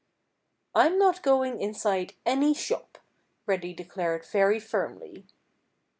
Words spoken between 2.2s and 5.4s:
any shop," Reddy declared very firmly.